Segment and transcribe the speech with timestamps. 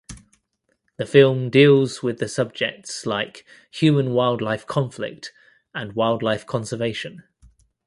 [0.97, 5.31] The film deals with the subjects like human–wildlife conflict
[5.75, 7.21] and wildlife conservation.